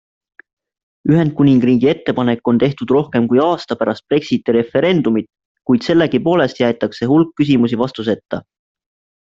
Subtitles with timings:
[1.15, 5.29] Ühendkuningriigi ettepanek on tehtud rohkem kui aasta pärast Brexiti referendumit,
[5.71, 8.45] kuid sellegipoolest jäetakse hulk küsimusi vastuseta.